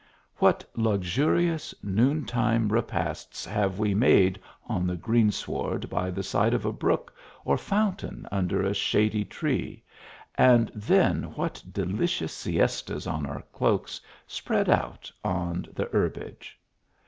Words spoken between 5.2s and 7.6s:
sward by the side of a brook or